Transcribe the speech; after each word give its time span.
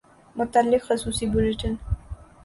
متعلق 0.35 0.81
خصوصی 0.83 1.25
بلیٹن 1.25 1.73